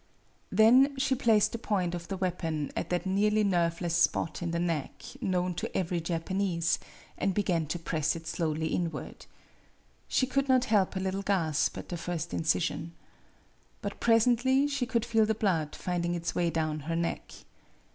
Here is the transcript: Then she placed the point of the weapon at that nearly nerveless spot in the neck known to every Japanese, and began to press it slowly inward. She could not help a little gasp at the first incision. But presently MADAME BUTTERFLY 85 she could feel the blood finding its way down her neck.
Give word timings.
Then 0.51 0.97
she 0.97 1.13
placed 1.13 1.51
the 1.51 1.59
point 1.59 1.93
of 1.93 2.07
the 2.07 2.17
weapon 2.17 2.71
at 2.75 2.89
that 2.89 3.05
nearly 3.05 3.43
nerveless 3.43 3.95
spot 3.95 4.41
in 4.41 4.49
the 4.49 4.57
neck 4.57 5.03
known 5.21 5.53
to 5.53 5.77
every 5.77 6.01
Japanese, 6.01 6.79
and 7.19 7.35
began 7.35 7.67
to 7.67 7.77
press 7.77 8.15
it 8.15 8.25
slowly 8.25 8.69
inward. 8.69 9.27
She 10.07 10.25
could 10.25 10.49
not 10.49 10.65
help 10.65 10.95
a 10.95 10.99
little 10.99 11.21
gasp 11.21 11.77
at 11.77 11.89
the 11.89 11.97
first 11.97 12.33
incision. 12.33 12.95
But 13.83 13.99
presently 13.99 14.61
MADAME 14.61 14.65
BUTTERFLY 14.65 14.71
85 14.73 14.77
she 14.79 14.85
could 14.87 15.05
feel 15.05 15.25
the 15.27 15.35
blood 15.35 15.75
finding 15.75 16.15
its 16.15 16.33
way 16.33 16.49
down 16.49 16.79
her 16.79 16.95
neck. 16.95 17.33